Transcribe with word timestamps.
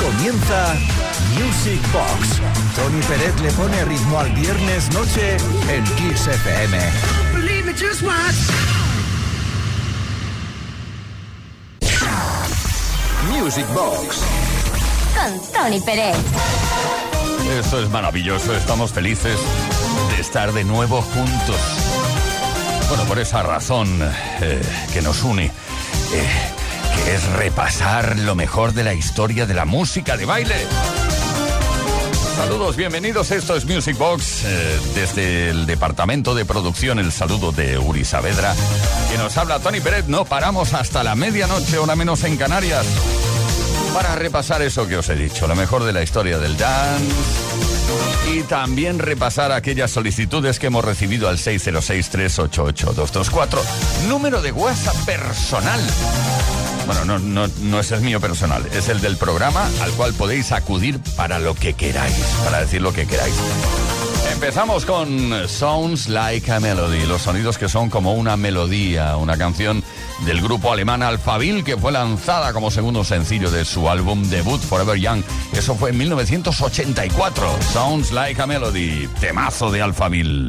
Comienza 0.00 0.74
Music 1.34 1.80
Box. 1.92 2.40
Tony 2.76 3.00
Pérez 3.02 3.40
le 3.40 3.50
pone 3.52 3.84
ritmo 3.84 4.18
al 4.18 4.30
viernes 4.32 4.90
noche 4.92 5.36
en 5.68 5.84
Kiss 5.96 6.26
FM. 6.26 6.78
Music 13.30 13.66
Box. 13.74 14.20
Con 15.14 15.52
Tony 15.52 15.80
Pérez. 15.80 16.16
Esto 17.58 17.82
es 17.82 17.90
maravilloso, 17.90 18.54
estamos 18.56 18.92
felices 18.92 19.38
de 20.14 20.20
estar 20.20 20.52
de 20.52 20.64
nuevo 20.64 21.02
juntos. 21.02 21.60
Bueno, 22.88 23.04
por 23.04 23.18
esa 23.18 23.42
razón 23.42 23.88
eh, 24.40 24.62
que 24.92 25.02
nos 25.02 25.22
une, 25.22 25.46
eh, 25.46 26.53
es 27.06 27.24
repasar 27.32 28.18
lo 28.18 28.34
mejor 28.34 28.72
de 28.72 28.84
la 28.84 28.94
historia 28.94 29.46
de 29.46 29.54
la 29.54 29.64
música 29.64 30.16
de 30.16 30.26
baile. 30.26 30.54
Saludos, 32.36 32.76
bienvenidos. 32.76 33.30
Esto 33.30 33.56
es 33.56 33.64
Music 33.64 33.96
Box 33.96 34.44
eh, 34.44 34.80
desde 34.94 35.50
el 35.50 35.66
departamento 35.66 36.34
de 36.34 36.44
producción. 36.44 36.98
El 36.98 37.12
saludo 37.12 37.52
de 37.52 37.78
Uri 37.78 38.04
Saavedra, 38.04 38.54
que 39.10 39.18
nos 39.18 39.36
habla 39.36 39.60
Tony 39.60 39.80
Pérez. 39.80 40.08
No 40.08 40.24
paramos 40.24 40.74
hasta 40.74 41.04
la 41.04 41.14
medianoche, 41.14 41.78
hora 41.78 41.94
menos 41.94 42.24
en 42.24 42.36
Canarias, 42.36 42.84
para 43.92 44.16
repasar 44.16 44.62
eso 44.62 44.88
que 44.88 44.96
os 44.96 45.08
he 45.08 45.14
dicho, 45.14 45.46
lo 45.46 45.54
mejor 45.54 45.84
de 45.84 45.92
la 45.92 46.02
historia 46.02 46.38
del 46.38 46.56
dance 46.56 47.14
y 48.32 48.42
también 48.42 48.98
repasar 48.98 49.52
aquellas 49.52 49.90
solicitudes 49.90 50.58
que 50.58 50.68
hemos 50.68 50.82
recibido 50.84 51.28
al 51.28 51.36
606-388-224, 51.38 53.58
número 54.08 54.42
de 54.42 54.52
WhatsApp 54.52 54.96
personal. 55.04 55.80
Bueno, 56.86 57.04
no, 57.04 57.18
no, 57.18 57.46
no 57.62 57.80
es 57.80 57.92
el 57.92 58.00
mío 58.02 58.20
personal, 58.20 58.66
es 58.72 58.88
el 58.88 59.00
del 59.00 59.16
programa 59.16 59.68
al 59.82 59.90
cual 59.92 60.12
podéis 60.14 60.52
acudir 60.52 61.00
para 61.16 61.38
lo 61.38 61.54
que 61.54 61.74
queráis, 61.74 62.16
para 62.44 62.60
decir 62.60 62.82
lo 62.82 62.92
que 62.92 63.06
queráis. 63.06 63.34
Empezamos 64.32 64.84
con 64.84 65.48
Sounds 65.48 66.08
Like 66.08 66.50
a 66.52 66.60
Melody, 66.60 67.06
los 67.06 67.22
sonidos 67.22 67.56
que 67.56 67.68
son 67.68 67.88
como 67.88 68.14
una 68.14 68.36
melodía, 68.36 69.16
una 69.16 69.38
canción 69.38 69.82
del 70.26 70.42
grupo 70.42 70.72
alemán 70.72 71.02
Alphaville 71.02 71.64
que 71.64 71.76
fue 71.76 71.92
lanzada 71.92 72.52
como 72.52 72.70
segundo 72.70 73.04
sencillo 73.04 73.50
de 73.50 73.64
su 73.64 73.88
álbum 73.88 74.22
debut 74.24 74.60
Forever 74.60 74.98
Young. 74.98 75.22
Eso 75.52 75.74
fue 75.74 75.90
en 75.90 75.98
1984. 75.98 77.58
Sounds 77.72 78.12
Like 78.12 78.40
a 78.42 78.46
Melody, 78.46 79.08
temazo 79.20 79.70
de 79.70 79.82
Alphaville. 79.82 80.48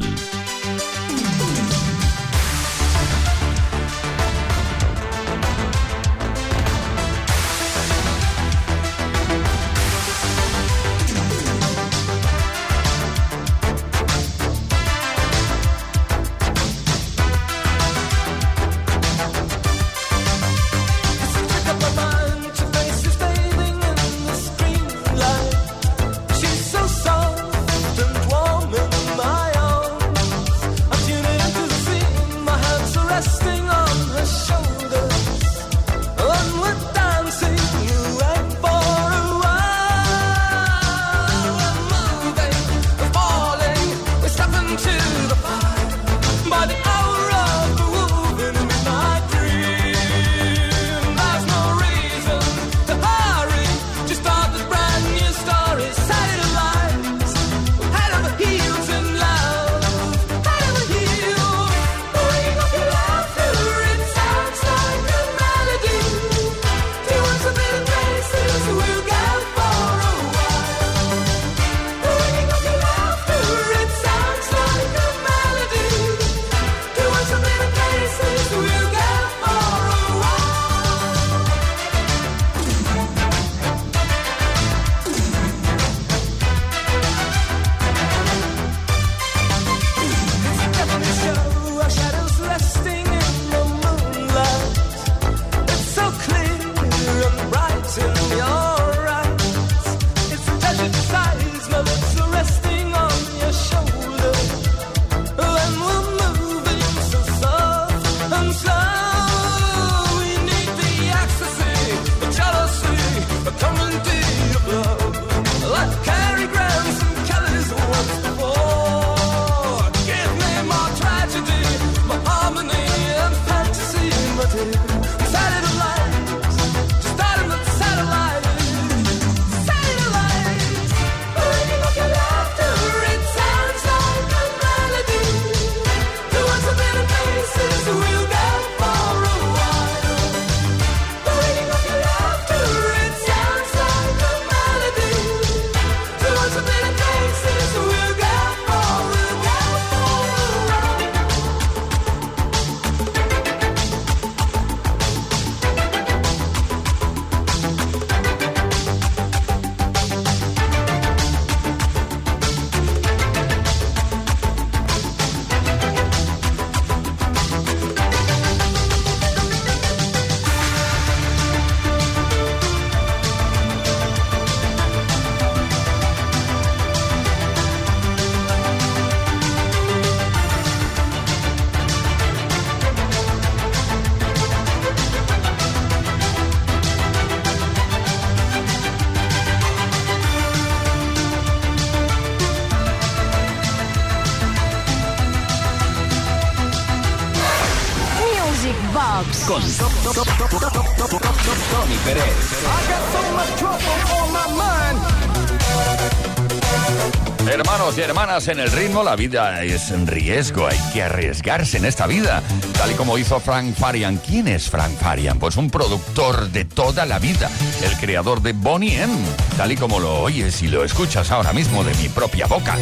en 208.56 208.62
el 208.62 208.72
ritmo, 208.72 209.04
la 209.04 209.16
vida 209.16 209.62
es 209.64 209.90
un 209.90 210.06
riesgo, 210.06 210.66
hay 210.66 210.78
que 210.94 211.02
arriesgarse 211.02 211.76
en 211.76 211.84
esta 211.84 212.06
vida, 212.06 212.42
tal 212.78 212.90
y 212.90 212.94
como 212.94 213.18
hizo 213.18 213.38
Frank 213.38 213.74
Farian. 213.74 214.16
¿Quién 214.16 214.48
es 214.48 214.70
Frank 214.70 214.96
Farian? 214.96 215.38
Pues 215.38 215.58
un 215.58 215.68
productor 215.68 216.48
de 216.50 216.64
toda 216.64 217.04
la 217.04 217.18
vida, 217.18 217.50
el 217.82 217.94
creador 217.98 218.40
de 218.40 218.54
Bonnie 218.54 218.98
M, 219.02 219.12
tal 219.58 219.72
y 219.72 219.76
como 219.76 220.00
lo 220.00 220.20
oyes 220.20 220.62
y 220.62 220.68
lo 220.68 220.84
escuchas 220.84 221.30
ahora 221.30 221.52
mismo 221.52 221.84
de 221.84 221.92
mi 221.96 222.08
propia 222.08 222.46
boca. 222.46 222.76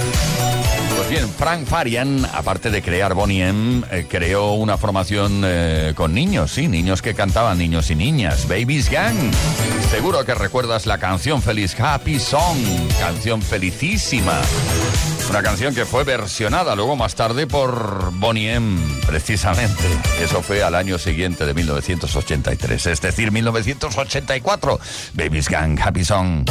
Pues 0.96 1.08
bien, 1.10 1.28
Frank 1.28 1.66
Farian, 1.66 2.24
aparte 2.32 2.70
de 2.70 2.80
crear 2.80 3.14
Bonnie 3.14 3.42
M, 3.42 3.82
eh, 3.90 4.06
creó 4.08 4.52
una 4.52 4.78
formación 4.78 5.42
eh, 5.44 5.92
con 5.96 6.14
niños, 6.14 6.52
sí, 6.52 6.68
niños 6.68 7.02
que 7.02 7.14
cantaban, 7.14 7.58
niños 7.58 7.90
y 7.90 7.96
niñas, 7.96 8.46
Babies 8.46 8.90
Gang. 8.90 9.32
Seguro 9.90 10.24
que 10.24 10.34
recuerdas 10.36 10.86
la 10.86 10.98
canción 10.98 11.42
feliz 11.42 11.74
Happy 11.80 12.20
Song, 12.20 12.58
canción 13.00 13.42
felicísima. 13.42 14.40
Una 15.30 15.42
canción 15.42 15.74
que 15.74 15.84
fue 15.84 16.04
versionada 16.04 16.76
luego 16.76 16.96
más 16.96 17.14
tarde 17.14 17.46
por 17.46 18.12
Bonnie 18.12 18.52
M, 18.52 18.80
precisamente. 19.06 19.82
Eso 20.20 20.42
fue 20.42 20.62
al 20.62 20.74
año 20.74 20.98
siguiente 20.98 21.44
de 21.44 21.54
1983, 21.54 22.86
es 22.86 23.00
decir, 23.00 23.32
1984. 23.32 24.80
Baby's 25.14 25.48
Gang, 25.48 25.78
Happy 25.80 26.04
Song. 26.04 26.44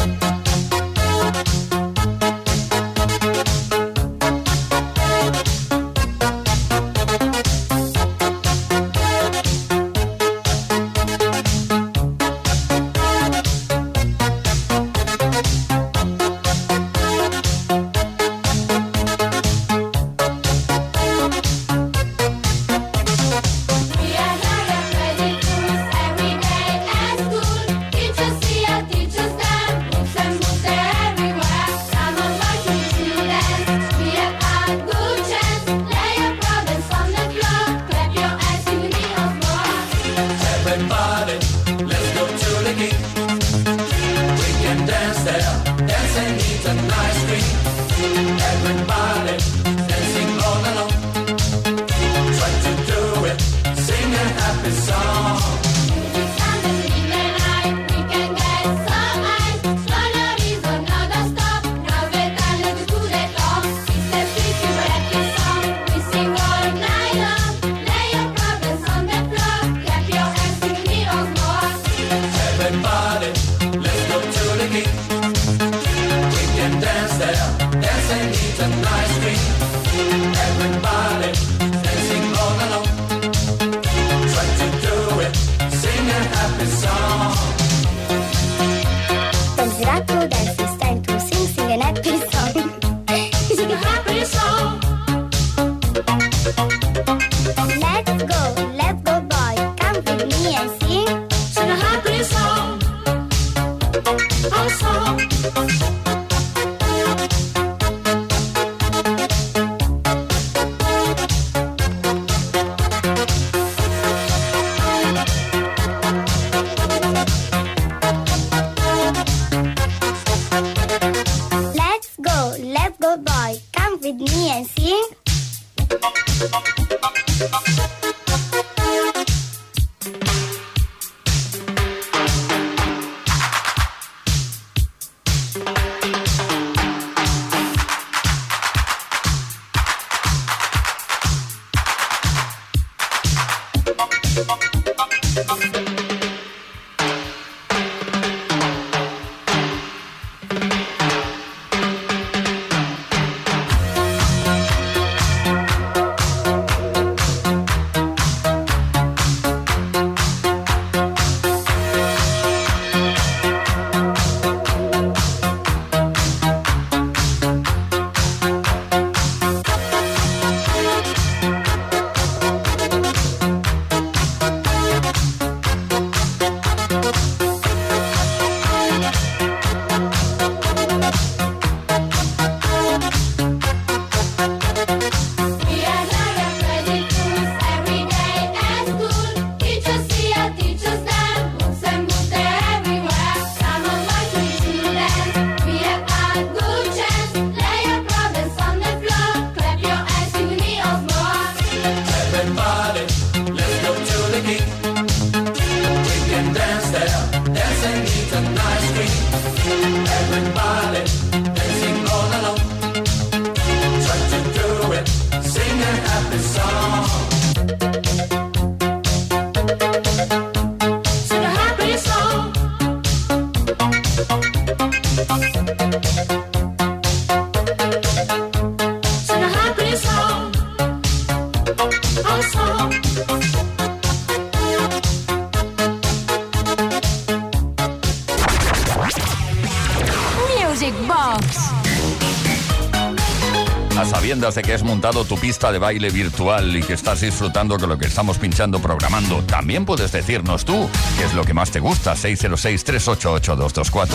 Pista 245.44 245.74
de 245.74 245.78
baile 245.78 246.10
virtual 246.10 246.74
y 246.74 246.82
que 246.82 246.94
estás 246.94 247.20
disfrutando 247.20 247.78
con 247.78 247.90
lo 247.90 247.98
que 247.98 248.06
estamos 248.06 248.38
pinchando, 248.38 248.80
programando, 248.80 249.44
también 249.44 249.84
puedes 249.84 250.10
decirnos 250.14 250.64
tú 250.64 250.90
qué 251.18 251.26
es 251.26 251.34
lo 251.34 251.44
que 251.44 251.54
más 251.54 251.70
te 251.70 251.82
gusta. 251.82 252.14
606-388-224. 252.14 254.08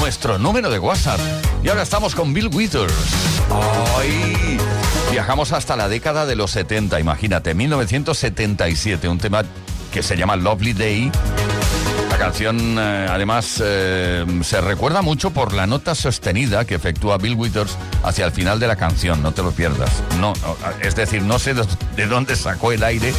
Nuestro 0.00 0.36
número 0.36 0.68
de 0.68 0.80
WhatsApp. 0.80 1.20
Y 1.62 1.68
ahora 1.68 1.82
estamos 1.82 2.16
con 2.16 2.34
Bill 2.34 2.50
Withers. 2.52 2.92
¡Ay! 4.00 4.58
Viajamos 5.12 5.52
hasta 5.52 5.76
la 5.76 5.88
década 5.88 6.26
de 6.26 6.34
los 6.34 6.50
70, 6.50 6.98
imagínate, 6.98 7.54
1977, 7.54 9.06
un 9.06 9.18
tema 9.18 9.44
que 9.92 10.02
se 10.02 10.16
llama 10.16 10.34
Lovely 10.34 10.72
Day. 10.72 11.12
Canción, 12.18 12.76
eh, 12.78 13.06
además, 13.08 13.62
eh, 13.64 14.26
se 14.42 14.60
recuerda 14.60 15.02
mucho 15.02 15.30
por 15.30 15.54
la 15.54 15.68
nota 15.68 15.94
sostenida 15.94 16.64
que 16.64 16.74
efectúa 16.74 17.16
Bill 17.16 17.34
Withers 17.34 17.76
hacia 18.02 18.26
el 18.26 18.32
final 18.32 18.58
de 18.58 18.66
la 18.66 18.74
canción, 18.74 19.22
no 19.22 19.32
te 19.32 19.42
lo 19.42 19.52
pierdas. 19.52 19.90
No, 20.18 20.32
es 20.82 20.96
decir, 20.96 21.22
no 21.22 21.38
sé 21.38 21.54
de, 21.54 21.64
de 21.96 22.06
dónde 22.06 22.34
sacó 22.34 22.72
el 22.72 22.82
aire, 22.82 23.14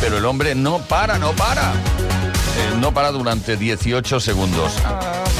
pero 0.00 0.18
el 0.18 0.24
hombre 0.26 0.54
no 0.54 0.78
para, 0.80 1.18
no 1.18 1.32
para. 1.32 1.72
Eh, 1.72 2.76
no 2.78 2.92
para 2.92 3.10
durante 3.10 3.56
18 3.56 4.20
segundos. 4.20 4.72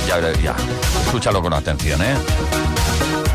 Ya, 0.08 0.20
ya, 0.42 0.56
escúchalo 1.04 1.42
con 1.42 1.52
atención, 1.52 2.00
¿eh? 2.02 2.16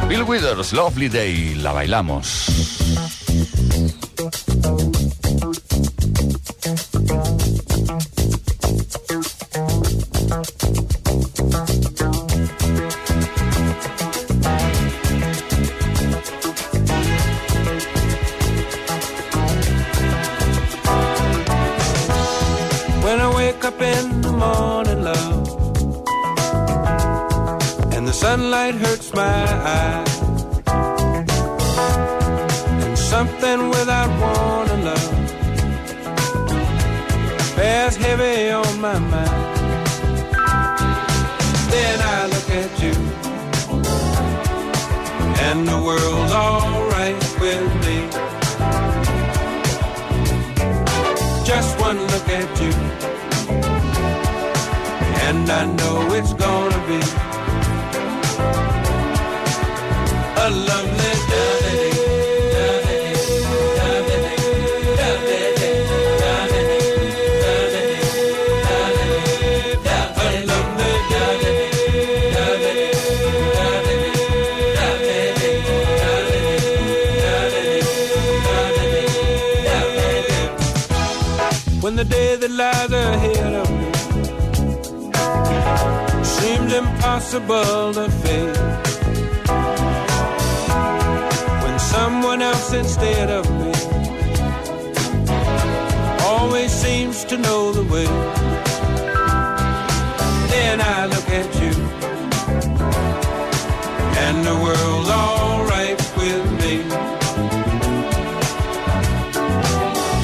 Bill 0.07 0.23
Withers, 0.23 0.73
Lovely 0.73 1.07
Day, 1.07 1.55
la 1.55 1.71
bailamos. 1.71 2.60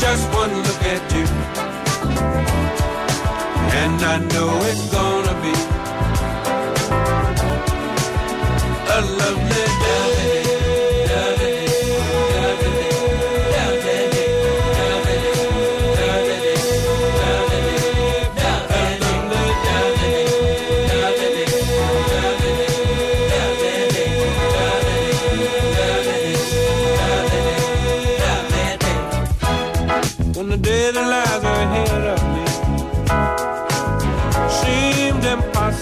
Just 0.10 0.34
one 0.34 0.56
look 0.56 0.84
at 0.84 1.04
you, 1.12 1.26
and 3.82 4.02
I 4.14 4.20
know 4.32 4.58
it's 4.70 4.90
gonna 4.90 5.36
be 5.42 5.77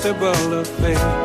susceptible 0.06 0.54
of 0.54 0.68
faith. 0.68 1.25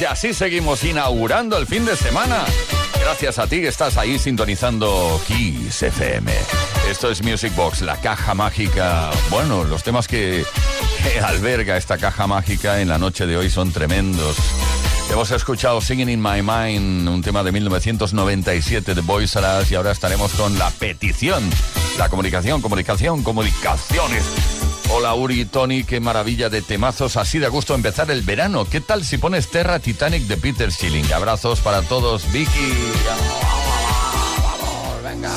y 0.00 0.04
así 0.04 0.32
seguimos 0.32 0.82
inaugurando 0.82 1.58
el 1.58 1.66
fin 1.66 1.84
de 1.84 1.94
semana. 1.94 2.46
Gracias 3.00 3.38
a 3.38 3.46
ti 3.46 3.66
estás 3.66 3.98
ahí 3.98 4.18
sintonizando 4.18 5.20
Kiss 5.26 5.82
FM. 5.82 6.32
Esto 6.90 7.10
es 7.10 7.22
Music 7.22 7.54
Box, 7.54 7.82
la 7.82 8.00
caja 8.00 8.32
mágica. 8.32 9.10
Bueno, 9.28 9.64
los 9.64 9.82
temas 9.82 10.08
que, 10.08 10.42
alberga 11.22 11.76
esta 11.76 11.98
caja 11.98 12.26
mágica 12.26 12.80
en 12.80 12.88
la 12.88 12.96
noche 12.96 13.26
de 13.26 13.36
hoy 13.36 13.50
son 13.50 13.70
tremendos. 13.70 14.38
Hemos 15.10 15.30
escuchado 15.32 15.82
Singing 15.82 16.08
in 16.08 16.22
My 16.22 16.40
Mind, 16.40 17.06
un 17.06 17.20
tema 17.20 17.42
de 17.42 17.52
1997 17.52 18.94
de 18.94 19.00
Boys 19.02 19.36
Us, 19.36 19.70
y 19.70 19.74
ahora 19.74 19.90
estaremos 19.90 20.32
con 20.32 20.58
la 20.58 20.70
petición, 20.70 21.48
la 21.98 22.08
comunicación, 22.08 22.62
comunicación, 22.62 23.22
comunicaciones 23.22 24.57
Hola 24.90 25.14
Uri, 25.14 25.44
Tony, 25.44 25.84
qué 25.84 26.00
maravilla 26.00 26.48
de 26.48 26.62
temazos. 26.62 27.16
Así 27.16 27.38
da 27.38 27.48
gusto 27.48 27.74
empezar 27.74 28.10
el 28.10 28.22
verano. 28.22 28.64
¿Qué 28.64 28.80
tal 28.80 29.04
si 29.04 29.18
pones 29.18 29.48
Terra 29.48 29.78
Titanic 29.78 30.22
de 30.24 30.36
Peter 30.36 30.72
Schilling? 30.72 31.12
Abrazos 31.12 31.60
para 31.60 31.82
todos, 31.82 32.30
Vicky. 32.32 32.72
Venga. 35.04 35.30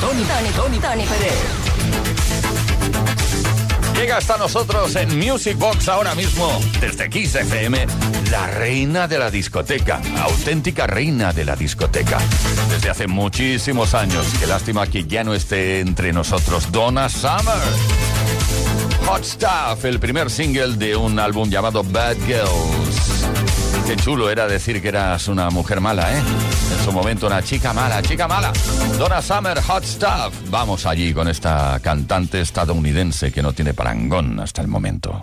Tony, 0.00 0.22
Tony, 0.24 0.50
Tony, 0.50 0.78
Tony 0.78 1.04
Pérez. 1.04 1.68
Llega 3.98 4.18
hasta 4.18 4.36
nosotros 4.36 4.94
en 4.94 5.18
Music 5.18 5.58
Box 5.58 5.88
ahora 5.88 6.14
mismo, 6.14 6.60
desde 6.80 7.10
Kiss 7.10 7.34
FM, 7.34 7.84
la 8.30 8.46
reina 8.46 9.08
de 9.08 9.18
la 9.18 9.28
discoteca, 9.28 10.00
auténtica 10.22 10.86
reina 10.86 11.32
de 11.32 11.44
la 11.44 11.56
discoteca. 11.56 12.18
Desde 12.70 12.90
hace 12.90 13.08
muchísimos 13.08 13.94
años, 13.94 14.24
qué 14.38 14.46
lástima 14.46 14.86
que 14.86 15.04
ya 15.04 15.24
no 15.24 15.34
esté 15.34 15.80
entre 15.80 16.12
nosotros, 16.12 16.70
Donna 16.70 17.08
Summer. 17.08 17.58
Hot 19.06 19.24
Stuff, 19.24 19.84
el 19.84 19.98
primer 19.98 20.30
single 20.30 20.76
de 20.76 20.94
un 20.94 21.18
álbum 21.18 21.50
llamado 21.50 21.82
Bad 21.82 22.16
Girls. 22.26 23.07
Qué 23.88 23.96
chulo 23.96 24.28
era 24.28 24.46
decir 24.46 24.82
que 24.82 24.88
eras 24.88 25.28
una 25.28 25.48
mujer 25.48 25.80
mala, 25.80 26.14
¿eh? 26.14 26.18
En 26.18 26.84
su 26.84 26.92
momento 26.92 27.26
una 27.26 27.42
chica 27.42 27.72
mala, 27.72 28.02
chica 28.02 28.28
mala. 28.28 28.52
Donna 28.98 29.22
Summer, 29.22 29.58
Hot 29.62 29.82
Stuff. 29.82 30.50
Vamos 30.50 30.84
allí 30.84 31.14
con 31.14 31.26
esta 31.26 31.80
cantante 31.80 32.42
estadounidense 32.42 33.32
que 33.32 33.40
no 33.40 33.54
tiene 33.54 33.72
parangón 33.72 34.40
hasta 34.40 34.60
el 34.60 34.68
momento. 34.68 35.18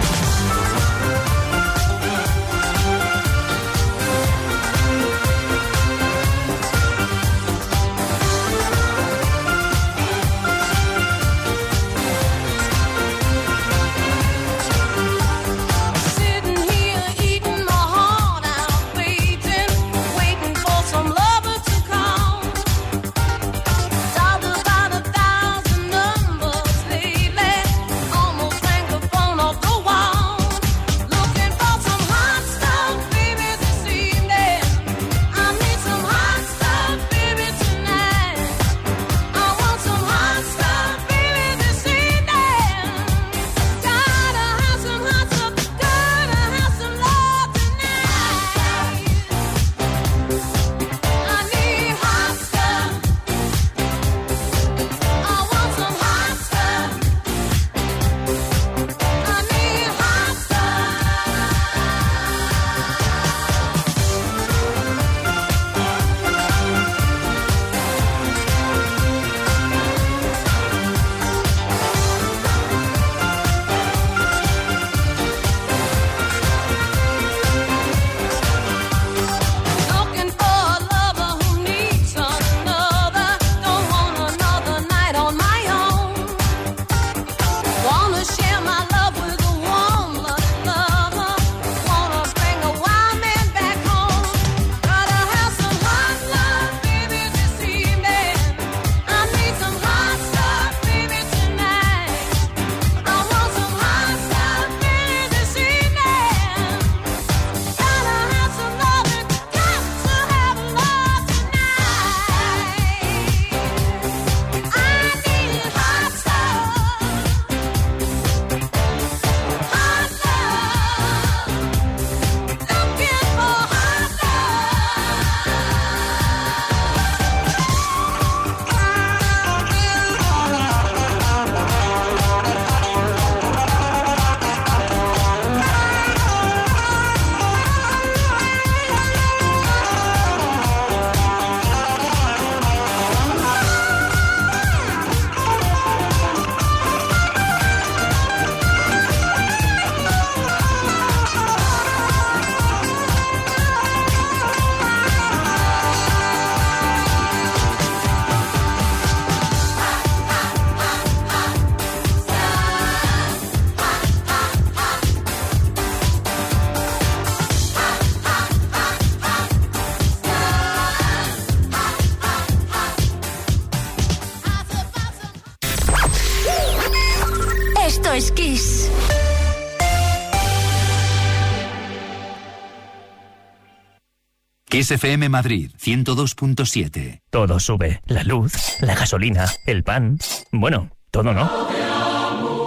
Kiss 184.86 185.02
FM 185.02 185.30
Madrid 185.30 185.72
102.7. 185.82 187.22
Todo 187.32 187.60
sube. 187.60 188.02
La 188.06 188.24
luz, 188.24 188.54
la 188.82 188.94
gasolina, 188.94 189.48
el 189.66 189.84
pan. 189.84 190.20
Bueno, 190.52 190.92
todo 191.10 191.34
no. 191.34 191.50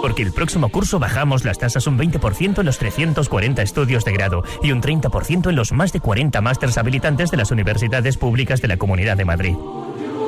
Porque 0.01 0.23
el 0.23 0.33
próximo 0.33 0.67
curso 0.67 0.99
bajamos 0.99 1.45
las 1.45 1.59
tasas 1.59 1.87
un 1.87 1.97
20% 1.97 2.59
en 2.59 2.65
los 2.65 2.77
340 2.77 3.61
estudios 3.61 4.03
de 4.03 4.11
grado 4.11 4.43
y 4.61 4.73
un 4.73 4.81
30% 4.81 5.47
en 5.47 5.55
los 5.55 5.71
más 5.71 5.93
de 5.93 6.01
40 6.01 6.41
másters 6.41 6.77
habilitantes 6.77 7.31
de 7.31 7.37
las 7.37 7.51
universidades 7.51 8.17
públicas 8.17 8.61
de 8.61 8.67
la 8.67 8.75
Comunidad 8.75 9.15
de 9.15 9.23
Madrid. 9.23 9.55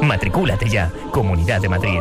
Matricúlate 0.01 0.69
ya, 0.69 0.93
Comunidad 1.11 1.59
de 1.59 1.67
Madrid. 1.67 1.99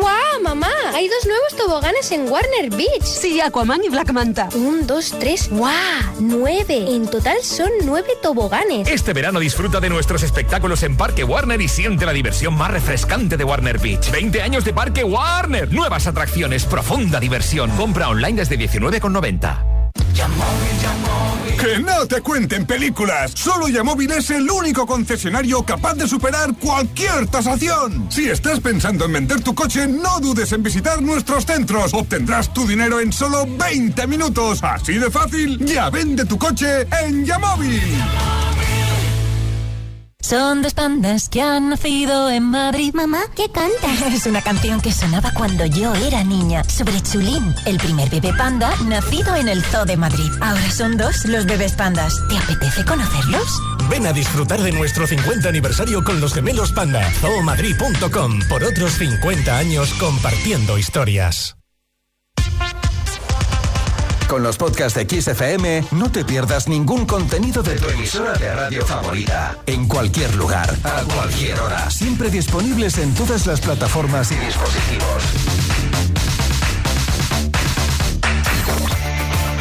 ¡Guau, 0.00 0.42
mamá! 0.42 0.70
Hay 0.94 1.08
dos 1.08 1.26
nuevos 1.26 1.56
toboganes 1.56 2.10
en 2.12 2.28
Warner 2.28 2.70
Beach. 2.70 3.02
Sí, 3.02 3.40
Aquaman 3.40 3.84
y 3.84 3.88
Black 3.88 4.12
Manta. 4.12 4.48
Un, 4.54 4.86
dos, 4.86 5.14
tres. 5.18 5.50
¡Guau! 5.50 5.72
Nueve. 6.20 6.86
En 6.88 7.06
total 7.08 7.36
son 7.42 7.70
nueve 7.84 8.08
toboganes. 8.22 8.88
Este 8.88 9.12
verano 9.12 9.38
disfruta 9.40 9.78
de 9.80 9.90
nuestros 9.90 10.22
espectáculos 10.22 10.82
en 10.82 10.96
Parque 10.96 11.24
Warner 11.24 11.60
y 11.60 11.68
siente 11.68 12.06
la 12.06 12.12
diversión 12.12 12.54
más 12.54 12.70
refrescante 12.70 13.36
de 13.36 13.44
Warner 13.44 13.78
Beach. 13.78 14.10
20 14.10 14.42
años 14.42 14.64
de 14.64 14.72
Parque 14.72 15.04
Warner. 15.04 15.72
Nuevas 15.72 16.06
atracciones, 16.06 16.64
profunda 16.64 17.20
diversión. 17.20 17.70
Compra 17.72 18.08
online 18.08 18.38
desde 18.38 18.58
19,90. 18.58 19.79
Que 21.60 21.78
no 21.78 22.06
te 22.06 22.22
cuenten 22.22 22.66
películas. 22.66 23.32
Solo 23.34 23.68
Yamóvil 23.68 24.10
es 24.12 24.30
el 24.30 24.50
único 24.50 24.86
concesionario 24.86 25.62
capaz 25.62 25.94
de 25.94 26.08
superar 26.08 26.54
cualquier 26.54 27.26
tasación. 27.26 28.10
Si 28.10 28.28
estás 28.28 28.60
pensando 28.60 29.04
en 29.04 29.12
vender 29.12 29.42
tu 29.42 29.54
coche, 29.54 29.86
no 29.86 30.20
dudes 30.20 30.52
en 30.52 30.62
visitar 30.62 31.02
nuestros 31.02 31.44
centros. 31.44 31.92
Obtendrás 31.92 32.52
tu 32.54 32.66
dinero 32.66 32.98
en 33.00 33.12
solo 33.12 33.46
20 33.46 34.06
minutos. 34.06 34.62
Así 34.62 34.94
de 34.94 35.10
fácil. 35.10 35.58
Ya 35.66 35.90
vende 35.90 36.24
tu 36.24 36.38
coche 36.38 36.86
en 37.02 37.24
Yamóvil. 37.26 37.80
Son 40.20 40.62
dos 40.62 40.74
pandas 40.74 41.28
que 41.28 41.42
han 41.42 41.70
nacido 41.70 42.30
en 42.30 42.44
Madrid. 42.44 42.92
Mamá, 42.94 43.20
¿qué 43.34 43.50
cantas? 43.50 44.12
Es 44.14 44.26
una 44.26 44.42
canción 44.42 44.80
que 44.80 44.92
sonaba 44.92 45.32
cuando 45.32 45.64
yo 45.66 45.94
era 45.94 46.22
niña, 46.24 46.62
sobre 46.64 47.00
Chulín, 47.02 47.54
el 47.64 47.78
primer 47.78 48.08
bebé 48.10 48.32
panda 48.34 48.74
nacido 48.84 49.34
en 49.36 49.48
el 49.48 49.62
Zoo 49.64 49.84
de 49.84 49.96
Madrid. 49.96 50.30
Ahora 50.40 50.70
son 50.70 50.96
dos 50.96 51.24
los 51.24 51.46
bebés 51.46 51.72
pandas. 51.72 52.14
¿Te 52.28 52.36
apetece 52.36 52.84
conocerlos? 52.84 53.60
Ven 53.88 54.06
a 54.06 54.12
disfrutar 54.12 54.60
de 54.60 54.72
nuestro 54.72 55.06
50 55.06 55.48
aniversario 55.48 56.04
con 56.04 56.20
los 56.20 56.34
gemelos 56.34 56.72
panda. 56.72 57.10
Zoomadrid.com 57.20 58.40
por 58.48 58.64
otros 58.64 58.92
50 58.92 59.56
años 59.56 59.92
compartiendo 59.94 60.78
historias. 60.78 61.59
Con 64.30 64.44
los 64.44 64.58
podcasts 64.58 64.96
de 64.96 65.08
Kiss 65.08 65.26
FM 65.26 65.86
no 65.90 66.12
te 66.12 66.24
pierdas 66.24 66.68
ningún 66.68 67.04
contenido 67.04 67.64
de 67.64 67.74
tu 67.74 67.88
emisora 67.88 68.32
de 68.34 68.54
radio 68.54 68.86
favorita. 68.86 69.58
En 69.66 69.88
cualquier 69.88 70.32
lugar, 70.36 70.72
a 70.84 71.02
cualquier 71.02 71.58
hora. 71.58 71.90
Siempre 71.90 72.30
disponibles 72.30 72.98
en 72.98 73.12
todas 73.12 73.48
las 73.48 73.60
plataformas 73.60 74.30
y 74.30 74.36
dispositivos. 74.36 75.24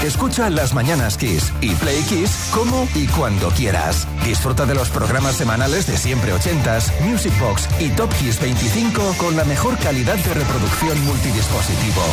Escucha 0.03 0.51
Las 0.51 0.75
Mañanas 0.75 1.17
Kiss 1.17 1.51
y 1.61 1.73
Play 1.73 2.03
Kiss 2.03 2.51
como 2.51 2.87
y 2.93 3.07
cuando 3.07 3.49
quieras. 3.49 4.07
Disfruta 4.23 4.67
de 4.67 4.75
los 4.75 4.89
programas 4.89 5.33
semanales 5.33 5.87
de 5.87 5.97
Siempre 5.97 6.31
Ochentas, 6.31 6.93
Music 7.01 7.33
Box 7.39 7.67
y 7.79 7.89
Top 7.89 8.13
Kiss 8.19 8.39
25 8.39 9.15
con 9.17 9.35
la 9.35 9.45
mejor 9.45 9.79
calidad 9.79 10.17
de 10.17 10.33
reproducción 10.35 11.03
multidispositivo. 11.05 12.03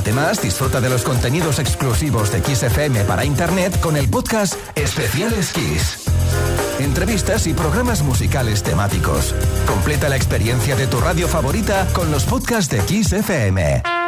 Además, 0.00 0.40
disfruta 0.40 0.80
de 0.80 0.88
los 0.88 1.02
contenidos 1.02 1.58
exclusivos 1.58 2.32
de 2.32 2.40
Kiss 2.40 2.62
FM 2.62 3.04
para 3.04 3.26
Internet 3.26 3.78
con 3.80 3.98
el 3.98 4.08
podcast 4.08 4.54
Especiales 4.74 5.52
Kiss. 5.52 6.04
Entrevistas 6.78 7.46
y 7.46 7.52
programas 7.52 8.02
musicales 8.02 8.62
temáticos. 8.62 9.34
Completa 9.66 10.08
la 10.08 10.16
experiencia 10.16 10.74
de 10.74 10.86
tu 10.86 11.00
radio 11.00 11.28
favorita 11.28 11.86
con 11.92 12.10
los 12.10 12.24
podcasts 12.24 12.70
de 12.70 12.78
Kiss 12.78 13.12
FM. 13.12 13.99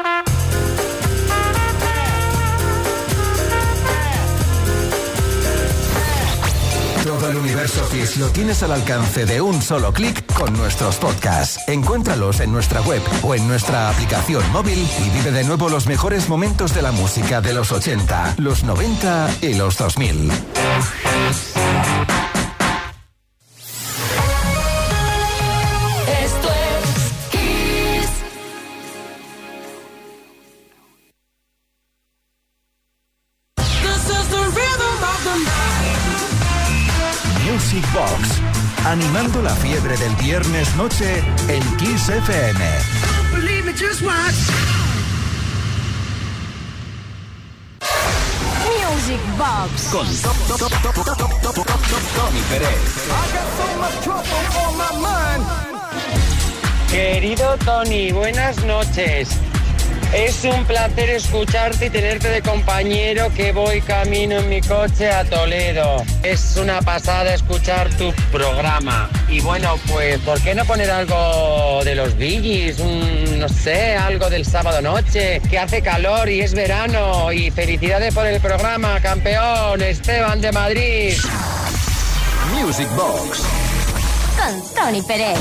El 7.33 7.38
universo 7.38 7.88
Kiss 7.88 8.18
lo 8.18 8.29
tienes 8.29 8.62
al 8.62 8.73
alcance 8.73 9.25
de 9.25 9.40
un 9.40 9.62
solo 9.62 9.92
clic 9.92 10.25
con 10.35 10.53
nuestros 10.53 10.97
podcasts. 10.97 11.59
Encuéntralos 11.66 12.40
en 12.40 12.53
nuestra 12.53 12.83
web 12.83 13.01
o 13.23 13.35
en 13.35 13.49
nuestra 13.49 13.88
aplicación 13.88 14.42
móvil 14.53 14.87
y 15.01 15.11
vive 15.11 15.31
de 15.31 15.45
nuevo 15.45 15.71
los 15.71 15.87
mejores 15.87 16.29
momentos 16.29 16.75
de 16.75 16.83
la 16.83 16.92
música 16.92 17.40
de 17.40 17.55
los 17.55 17.73
80, 17.73 18.35
los 18.37 18.64
90 18.64 19.31
y 19.40 19.55
los 19.55 19.79
2000. 19.79 20.31
Animando 38.93 39.41
la 39.41 39.55
fiebre 39.55 39.97
del 39.97 40.15
viernes 40.17 40.77
noche 40.77 41.25
en 41.49 41.77
Kiss 41.79 42.11
FM. 42.11 42.63
Believe 43.33 43.65
me, 43.65 43.73
just 43.73 44.03
watch. 44.03 44.35
Music 48.67 49.21
Box. 49.39 49.85
Con 49.91 50.07
Tony 52.17 52.41
Pérez. 52.51 52.69
Querido 56.91 57.57
Tony, 57.65 58.13
buenas 58.13 58.63
noches. 58.67 59.31
Es 60.12 60.44
un 60.44 60.64
placer 60.66 61.09
escucharte 61.09 61.87
y 61.87 61.90
tenerte 61.90 62.29
de 62.29 62.42
compañero 62.42 63.33
que 63.35 63.51
voy 63.53 63.81
camino 63.81 64.40
en 64.40 64.48
mi 64.51 64.61
coche 64.61 65.11
a 65.11 65.25
Toledo. 65.25 66.05
Es 66.22 66.57
una 66.59 66.83
pasada 66.83 67.33
escuchar 67.33 67.88
tu 67.96 68.12
programa. 68.31 69.09
Y 69.31 69.40
bueno, 69.40 69.75
pues, 69.90 70.18
¿por 70.20 70.38
qué 70.42 70.55
no 70.55 70.66
poner 70.66 70.90
algo 70.90 71.83
de 71.83 71.94
los 71.94 72.14
Billys? 72.18 72.79
Un, 72.79 73.40
no 73.40 73.48
sé, 73.48 73.96
algo 73.96 74.29
del 74.29 74.44
sábado 74.44 74.83
noche, 74.83 75.40
que 75.48 75.59
hace 75.59 75.81
calor 75.81 76.29
y 76.29 76.42
es 76.42 76.53
verano. 76.53 77.33
Y 77.33 77.51
felicidades 77.51 78.12
por 78.12 78.27
el 78.27 78.38
programa, 78.38 79.01
campeón, 79.01 79.81
Esteban 79.81 80.42
de 80.42 80.53
Madrid. 80.53 81.14
Music 82.53 82.88
Box. 82.94 83.40
Con 84.37 84.75
Tony 84.75 85.01
Pérez. 85.01 85.38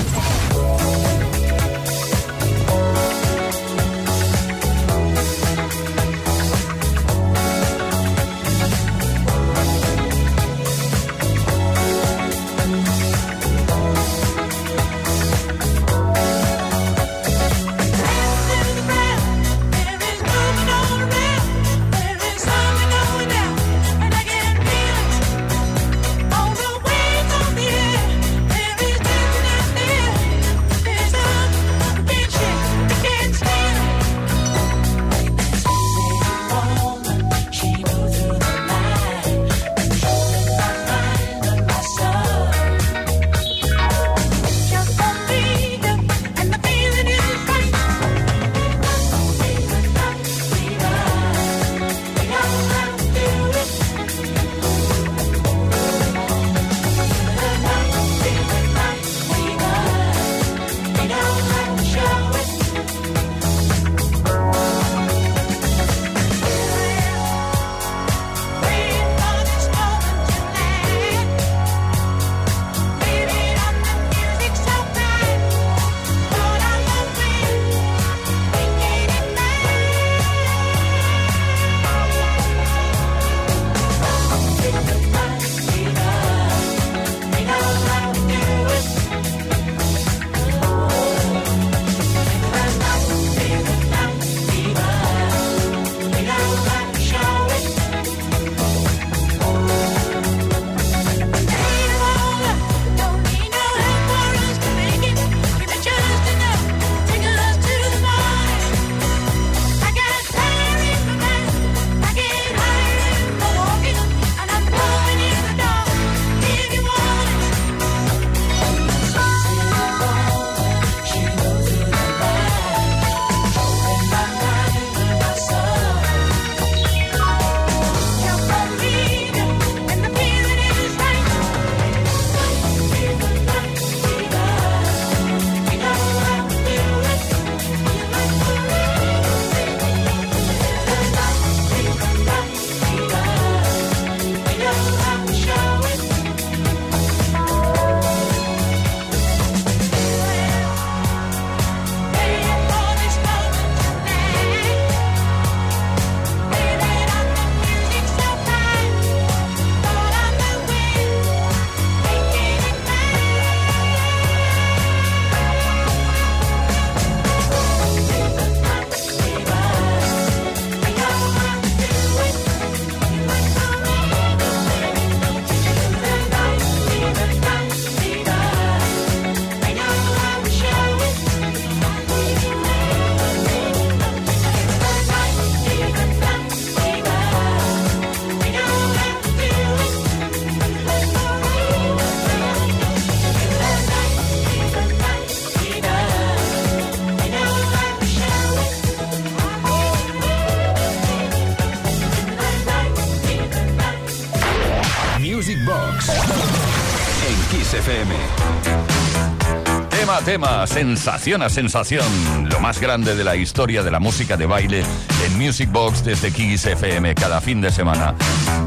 Tema 210.32 210.66
sensación 210.66 211.42
a 211.42 211.50
sensación, 211.50 212.06
lo 212.50 212.62
más 212.62 212.80
grande 212.80 213.18
de 213.18 213.24
la 213.26 213.36
historia 213.36 213.84
de 213.84 213.92
la 213.92 214.00
música 214.00 214.38
de 214.38 214.46
baile 214.46 214.86
en 215.26 215.38
Music 215.38 215.70
Box 215.70 216.06
desde 216.06 216.32
Kiss 216.32 216.66
FM 216.68 217.16
cada 217.16 217.42
fin 217.42 217.60
de 217.60 217.70
semana. 217.70 218.16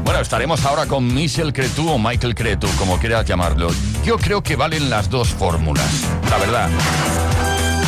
Bueno, 0.03 0.19
estaremos 0.19 0.63
ahora 0.63 0.85
con 0.85 1.11
Michel 1.11 1.53
Cretu 1.53 1.89
o 1.89 1.97
Michael 1.97 2.35
Cretu, 2.35 2.67
como 2.77 2.99
quieras 2.99 3.25
llamarlo. 3.25 3.69
Yo 4.05 4.19
creo 4.19 4.43
que 4.43 4.55
valen 4.55 4.91
las 4.91 5.09
dos 5.09 5.29
fórmulas, 5.29 6.03
la 6.29 6.37
verdad. 6.37 6.69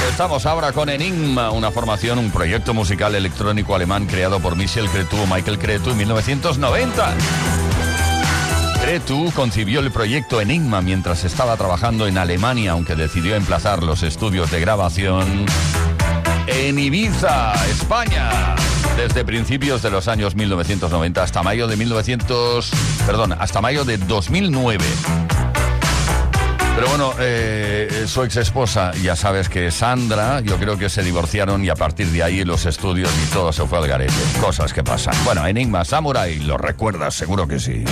Estamos 0.10 0.48
ahora 0.48 0.72
con 0.72 0.90
Enigma, 0.90 1.52
una 1.52 1.70
formación, 1.70 2.18
un 2.18 2.32
proyecto 2.32 2.74
musical 2.74 3.14
electrónico 3.14 3.76
alemán 3.76 4.08
creado 4.08 4.40
por 4.40 4.56
Michel 4.56 4.90
Cretu 4.90 5.18
o 5.18 5.28
Michael 5.28 5.60
Cretu 5.60 5.92
en 5.92 5.98
1990. 5.98 7.14
Cretu 8.88 9.34
concibió 9.36 9.82
el 9.82 9.92
proyecto 9.92 10.40
Enigma 10.40 10.82
mientras 10.82 11.26
estaba 11.26 11.58
trabajando 11.58 12.08
en 12.08 12.18
Alemania, 12.18 12.72
aunque 12.72 12.96
decidió 12.96 13.36
emplazar 13.36 13.84
los 13.84 14.02
estudios 14.02 14.50
de 14.50 14.62
grabación 14.62 15.46
en 16.48 16.80
Ibiza, 16.80 17.52
España, 17.66 18.56
desde 18.96 19.26
principios 19.26 19.82
de 19.82 19.92
los 19.92 20.08
años 20.08 20.36
1990 20.36 21.22
hasta 21.22 21.44
mayo 21.44 21.68
de 21.68 21.76
1900, 21.76 22.72
perdón, 23.06 23.34
hasta 23.38 23.60
mayo 23.60 23.84
de 23.84 23.98
2009. 23.98 24.86
Pero 26.78 26.88
bueno, 26.88 27.14
eh, 27.20 28.06
su 28.08 28.24
ex 28.24 28.38
esposa, 28.38 28.94
ya 29.04 29.18
sabes 29.18 29.50
que 29.50 29.70
Sandra, 29.70 30.40
yo 30.40 30.56
creo 30.56 30.78
que 30.78 30.88
se 30.88 31.04
divorciaron 31.04 31.66
y 31.66 31.68
a 31.68 31.76
partir 31.76 32.08
de 32.08 32.24
ahí 32.24 32.46
los 32.46 32.66
estudios 32.66 33.12
y 33.22 33.34
todo 33.34 33.52
se 33.52 33.66
fue 33.66 33.80
al 33.80 33.88
garete. 33.90 34.14
Cosas 34.40 34.72
que 34.72 34.82
pasan. 34.82 35.14
Bueno, 35.26 35.46
Enigma 35.46 35.84
Samurai, 35.84 36.40
lo 36.40 36.58
recuerdas, 36.58 37.16
seguro 37.16 37.50
que 37.50 37.60
sí. 37.60 37.84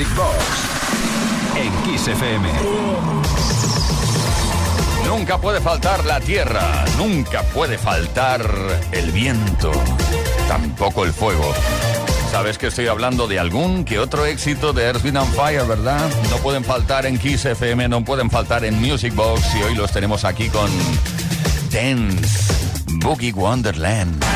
Music 0.00 0.16
Box 0.16 1.58
en 1.58 1.82
Kiss 1.82 2.08
FM. 2.08 2.48
Nunca 5.06 5.36
puede 5.36 5.60
faltar 5.60 6.06
la 6.06 6.20
tierra, 6.20 6.86
nunca 6.96 7.42
puede 7.42 7.76
faltar 7.76 8.40
el 8.92 9.12
viento, 9.12 9.70
tampoco 10.48 11.04
el 11.04 11.12
fuego. 11.12 11.52
Sabes 12.30 12.56
que 12.56 12.68
estoy 12.68 12.86
hablando 12.86 13.28
de 13.28 13.38
algún 13.38 13.84
que 13.84 13.98
otro 13.98 14.24
éxito 14.24 14.72
de 14.72 14.84
Earth, 14.84 15.04
Wind 15.04 15.18
and 15.18 15.34
Fire, 15.34 15.66
¿verdad? 15.66 16.08
No 16.30 16.38
pueden 16.38 16.64
faltar 16.64 17.04
en 17.04 17.18
Kiss 17.18 17.44
FM, 17.44 17.86
no 17.88 18.02
pueden 18.02 18.30
faltar 18.30 18.64
en 18.64 18.80
Music 18.80 19.14
Box 19.14 19.54
y 19.54 19.62
hoy 19.64 19.74
los 19.74 19.92
tenemos 19.92 20.24
aquí 20.24 20.48
con 20.48 20.70
Dance, 21.70 22.54
Boogie 23.02 23.32
Wonderland. 23.32 24.29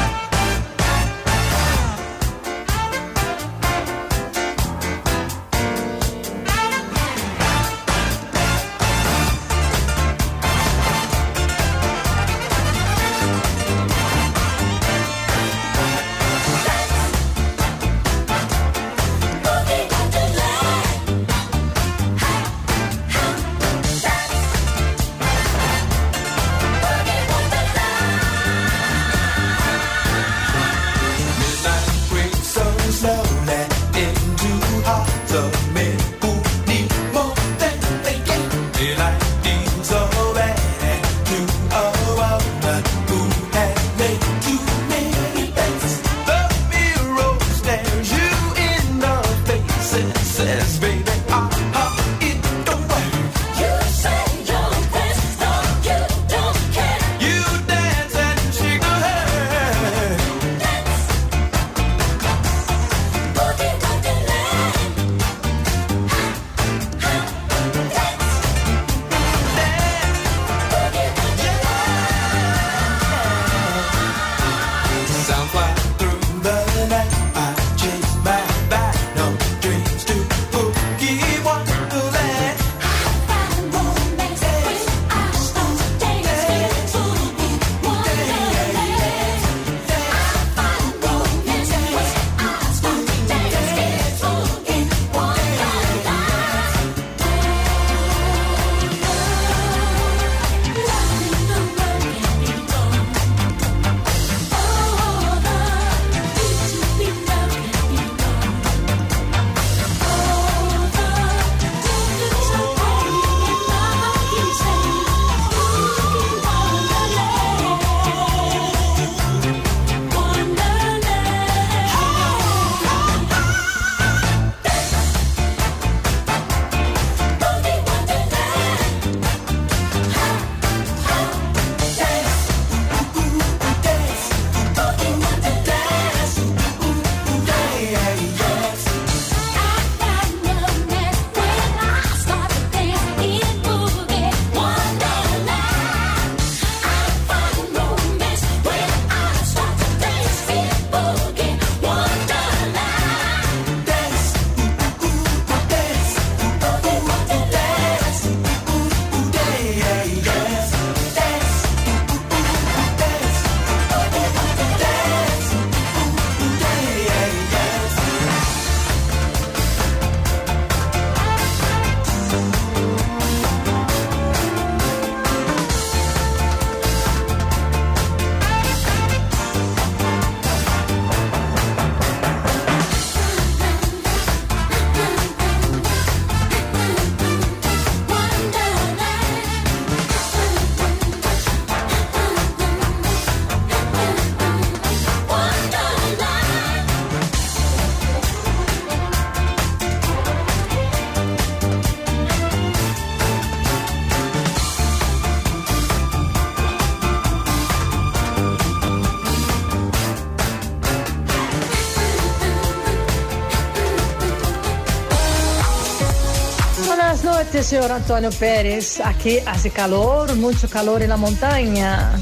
Noches, 217.75 217.83
señor 217.83 217.93
Antonio 217.93 218.31
Pérez. 218.31 219.01
Aquí 219.05 219.39
hace 219.47 219.71
calor, 219.71 220.35
mucho 220.37 220.69
calor 220.69 221.03
en 221.03 221.09
la 221.09 221.17
montaña. 221.17 222.13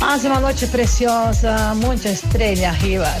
Hace 0.00 0.26
una 0.26 0.40
noche 0.40 0.66
preciosa, 0.68 1.74
mucha 1.74 2.10
estrella 2.10 2.70
arriba. 2.70 3.12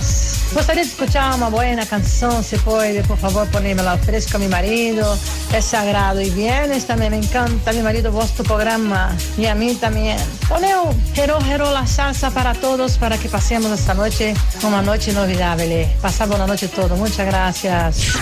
Gostaria 0.52 0.82
de 0.82 0.88
escuchar 0.88 1.34
una 1.34 1.48
buena 1.48 1.86
canción, 1.86 2.42
se 2.42 2.58
puede, 2.58 3.02
por 3.02 3.18
favor, 3.18 3.46
ponérmela. 3.48 3.94
Ofrezco 3.94 4.36
a 4.36 4.40
mi 4.40 4.48
marido, 4.48 5.16
es 5.52 5.64
sagrado 5.64 6.20
y 6.20 6.30
vienes 6.30 6.86
también, 6.86 7.12
me 7.12 7.18
encanta, 7.18 7.72
mi 7.72 7.82
marido, 7.82 8.10
vuestro 8.12 8.44
programa 8.44 9.16
y 9.36 9.46
a 9.46 9.54
mí 9.54 9.74
también. 9.74 10.18
Poneu 10.48 10.92
Hero 11.14 11.38
Hero 11.48 11.70
la 11.72 11.86
salsa 11.86 12.30
para 12.30 12.54
todos, 12.54 12.98
para 12.98 13.18
que 13.18 13.28
pasemos 13.28 13.70
esta 13.72 13.94
noche 13.94 14.34
una 14.62 14.82
noche 14.82 15.10
inolvidable. 15.10 15.88
Pasamos 16.00 16.36
una 16.36 16.46
noche 16.46 16.68
todo, 16.68 16.96
muchas 16.96 17.26
gracias. 17.26 18.14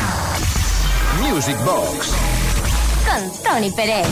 Music 1.21 1.57
Box 1.65 2.18
Tony 3.43 3.71
Pérez. 3.71 4.07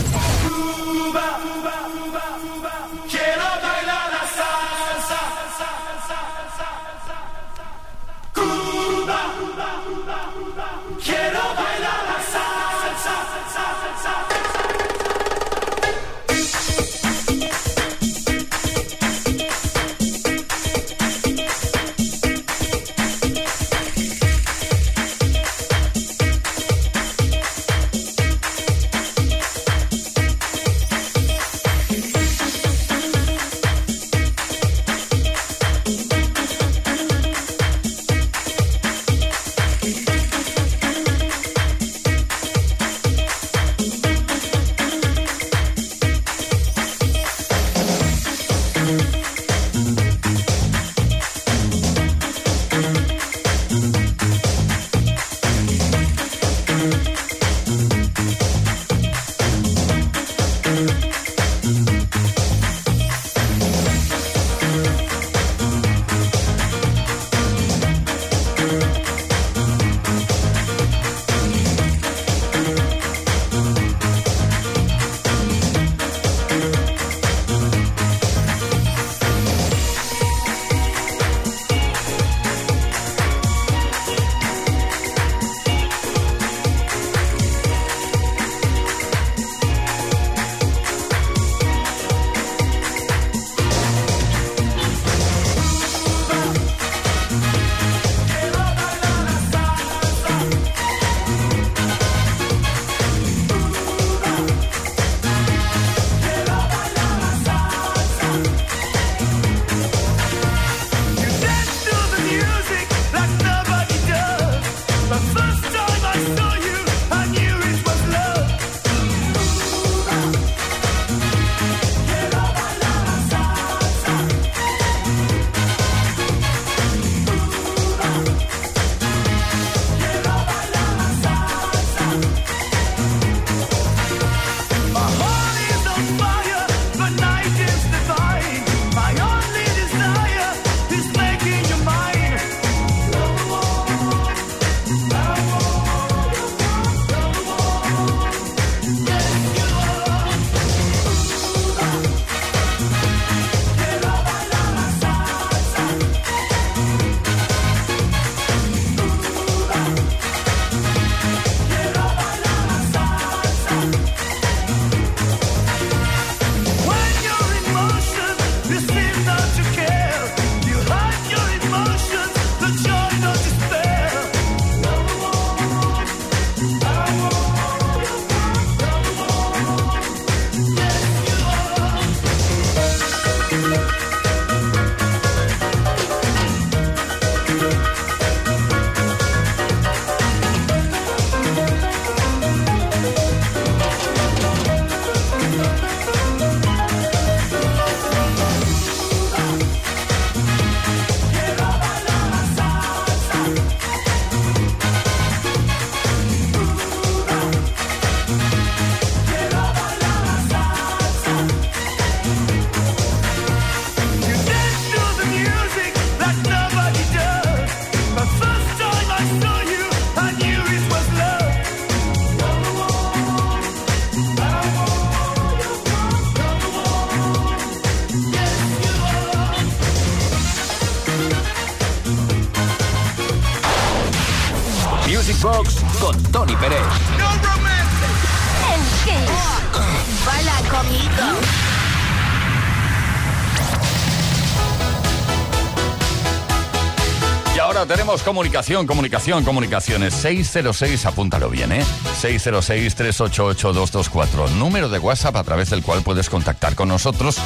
Tenemos 247.85 248.23
comunicación, 248.23 248.87
comunicación, 248.87 249.43
comunicaciones. 249.43 250.15
606, 250.15 251.05
apúntalo 251.05 251.47
bien, 251.49 251.71
¿eh? 251.71 251.83
606-388-224. 252.21 254.49
Número 254.51 254.89
de 254.89 254.97
WhatsApp 254.97 255.35
a 255.35 255.43
través 255.43 255.69
del 255.69 255.83
cual 255.83 256.01
puedes 256.01 256.27
contactar 256.29 256.73
con 256.75 256.87
nosotros 256.87 257.37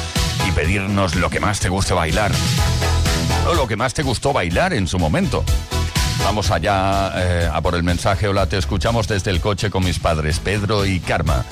y 0.48 0.52
pedirnos 0.52 1.16
lo 1.16 1.28
que 1.28 1.40
más 1.40 1.60
te 1.60 1.68
guste 1.68 1.92
bailar. 1.92 2.32
O 3.48 3.54
lo 3.54 3.66
que 3.66 3.76
más 3.76 3.92
te 3.92 4.02
gustó 4.02 4.32
bailar 4.32 4.72
en 4.72 4.88
su 4.88 4.98
momento. 4.98 5.44
Vamos 6.24 6.50
allá 6.50 7.12
eh, 7.16 7.50
a 7.52 7.60
por 7.60 7.74
el 7.74 7.82
mensaje. 7.82 8.28
Hola, 8.28 8.46
te 8.46 8.56
escuchamos 8.56 9.06
desde 9.08 9.30
el 9.30 9.42
coche 9.42 9.68
con 9.70 9.84
mis 9.84 9.98
padres, 9.98 10.38
Pedro 10.38 10.86
y 10.86 11.00
Karma. 11.00 11.44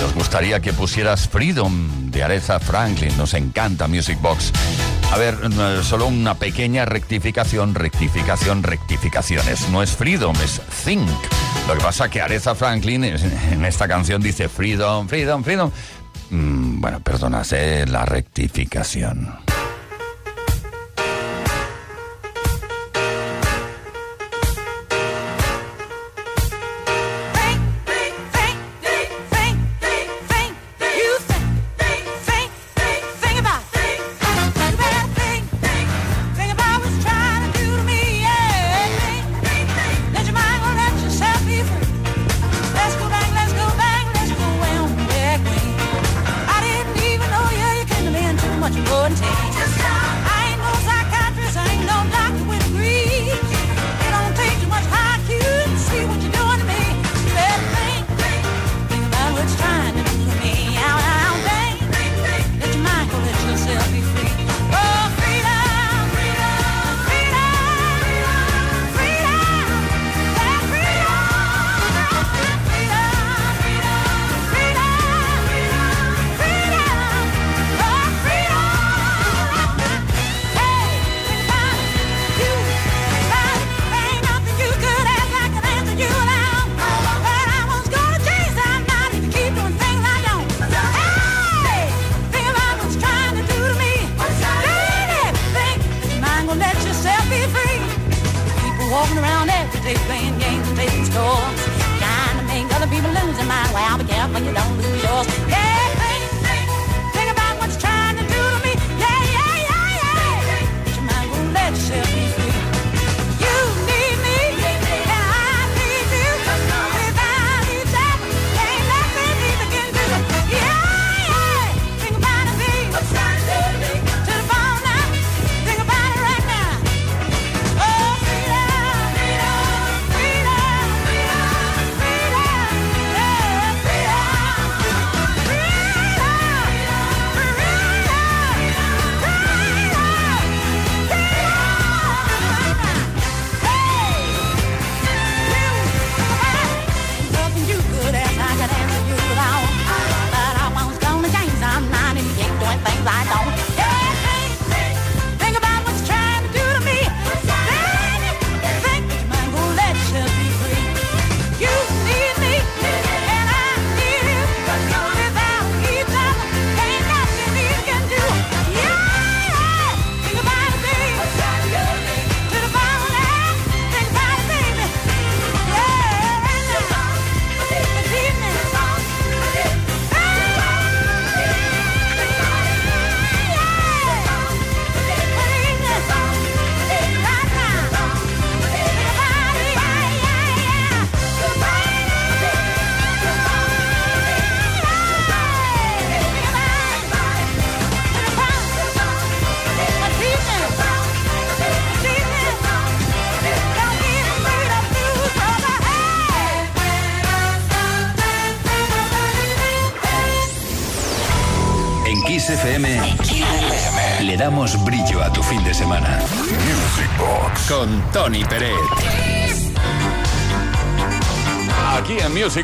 Nos 0.00 0.14
gustaría 0.14 0.60
que 0.60 0.72
pusieras 0.72 1.28
Freedom 1.28 2.10
de 2.10 2.22
Aretha 2.22 2.60
Franklin. 2.60 3.16
Nos 3.16 3.34
encanta 3.34 3.88
Music 3.88 4.18
Box. 4.20 4.52
A 5.12 5.16
ver, 5.18 5.36
eh, 5.42 5.80
solo 5.82 6.06
una 6.06 6.34
pequeña 6.34 6.84
rectificación, 6.84 7.74
rectificación, 7.74 8.62
rectificaciones. 8.62 9.68
No 9.70 9.82
es 9.82 9.90
Freedom, 9.90 10.36
es 10.44 10.60
Think. 10.84 11.08
Lo 11.66 11.74
que 11.74 11.80
pasa 11.80 12.08
que 12.10 12.20
Aretha 12.20 12.54
Franklin 12.54 13.04
es- 13.04 13.22
en 13.24 13.64
esta 13.64 13.88
canción 13.88 14.22
dice 14.22 14.48
Freedom, 14.48 15.08
Freedom, 15.08 15.42
Freedom. 15.42 15.70
Mm, 16.30 16.80
bueno, 16.80 17.00
perdona, 17.00 17.42
sé 17.42 17.86
la 17.86 18.04
rectificación. 18.04 19.34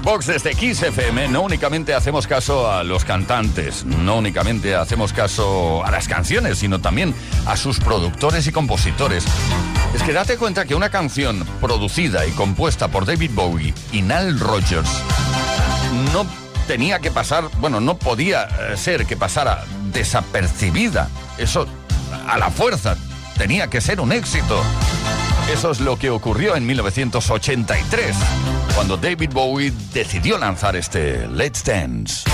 Music 0.02 0.26
desde 0.26 0.54
Kiss 0.54 0.82
FM 0.82 1.28
no 1.28 1.42
únicamente 1.42 1.94
hacemos 1.94 2.26
caso 2.26 2.68
a 2.68 2.82
los 2.82 3.04
cantantes, 3.04 3.84
no 3.84 4.16
únicamente 4.16 4.74
hacemos 4.74 5.12
caso 5.12 5.84
a 5.84 5.90
las 5.92 6.08
canciones, 6.08 6.58
sino 6.58 6.80
también 6.80 7.14
a 7.46 7.56
sus 7.56 7.78
productores 7.78 8.44
y 8.48 8.52
compositores. 8.52 9.24
Es 9.94 10.02
que 10.02 10.12
date 10.12 10.36
cuenta 10.36 10.64
que 10.64 10.74
una 10.74 10.88
canción 10.88 11.46
producida 11.60 12.26
y 12.26 12.32
compuesta 12.32 12.88
por 12.88 13.06
David 13.06 13.30
Bowie 13.34 13.72
y 13.92 14.02
Nile 14.02 14.32
Rodgers 14.32 14.88
no 16.12 16.26
tenía 16.66 16.98
que 16.98 17.12
pasar, 17.12 17.48
bueno, 17.58 17.80
no 17.80 17.96
podía 17.96 18.44
eh, 18.44 18.76
ser 18.76 19.06
que 19.06 19.16
pasara 19.16 19.64
desapercibida. 19.92 21.08
Eso 21.38 21.68
a 22.26 22.36
la 22.36 22.50
fuerza 22.50 22.96
tenía 23.38 23.68
que 23.68 23.80
ser 23.80 24.00
un 24.00 24.10
éxito. 24.10 24.60
Eso 25.52 25.70
es 25.70 25.80
lo 25.80 25.98
que 25.98 26.10
ocurrió 26.10 26.56
en 26.56 26.66
1983, 26.66 28.16
cuando 28.74 28.96
David 28.96 29.30
Bowie 29.32 29.72
decidió 29.92 30.38
lanzar 30.38 30.74
este 30.74 31.28
Let's 31.28 31.62
Dance. 31.62 32.24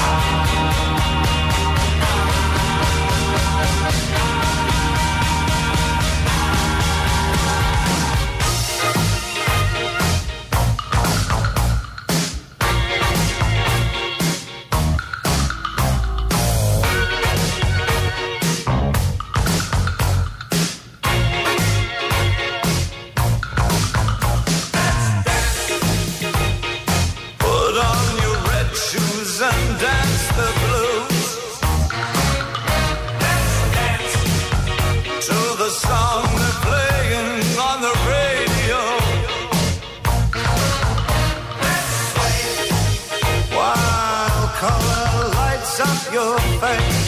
your 46.13 46.39
face. 46.59 47.00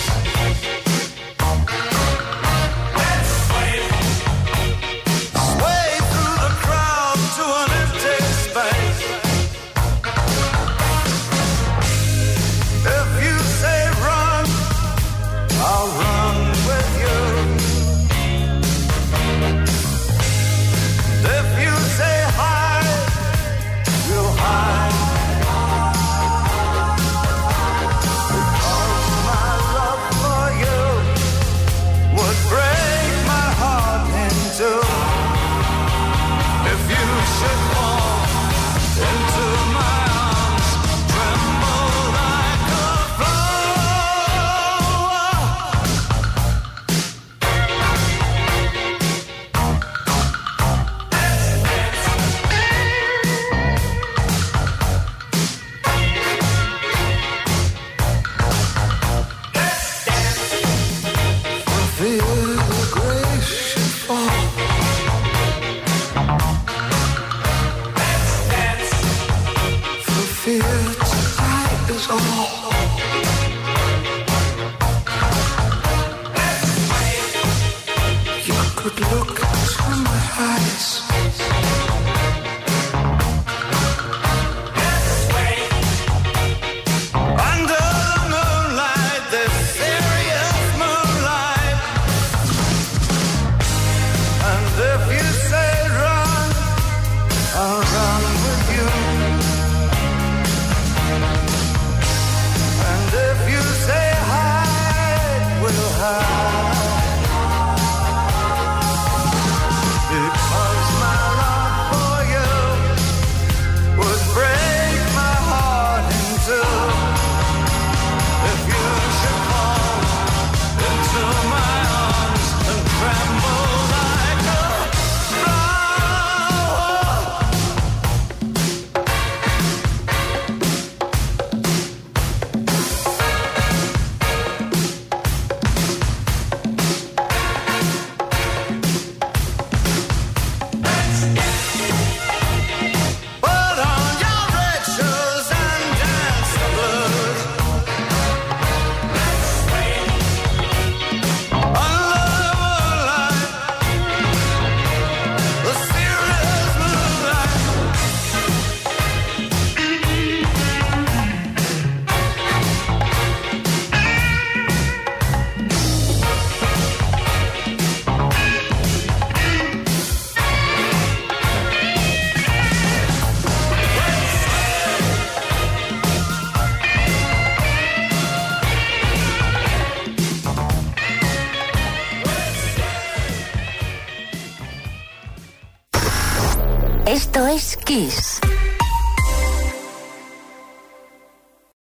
Esto 187.93 188.07
es 188.07 188.09
Kiss. 188.09 188.31